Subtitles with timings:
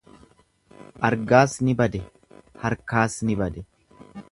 [1.09, 2.03] Argaas ni bade,
[2.65, 3.67] harkaas ni bade.